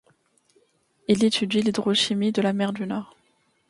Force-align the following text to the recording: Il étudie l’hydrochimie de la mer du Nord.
Il 1.07 1.23
étudie 1.23 1.61
l’hydrochimie 1.61 2.31
de 2.31 2.41
la 2.41 2.53
mer 2.53 2.73
du 2.73 2.87
Nord. 2.87 3.15